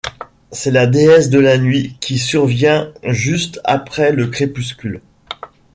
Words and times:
C'est 0.51 0.71
la 0.71 0.87
déesse 0.87 1.29
de 1.29 1.37
la 1.37 1.59
nuit 1.59 1.95
qui 2.01 2.17
survient 2.17 2.91
juste 3.03 3.61
après 3.63 4.11
le 4.11 4.25
crépuscule. 4.25 4.99